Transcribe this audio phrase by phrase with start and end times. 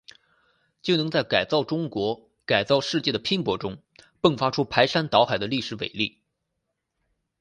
[0.81, 3.83] 就能在改造中国、改造世界的拼搏中，
[4.19, 6.23] 迸发出排山倒海的历史伟力。